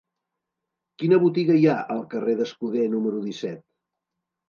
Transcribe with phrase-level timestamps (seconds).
[1.03, 3.67] Quina botiga hi ha al carrer d'Escuder número disset?